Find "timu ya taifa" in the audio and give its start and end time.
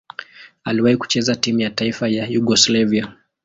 1.35-2.07